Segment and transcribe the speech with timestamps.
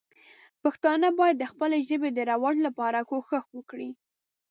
[0.63, 3.89] پښتانه باید د خپلې ژبې د رواج لپاره کوښښ وکړي.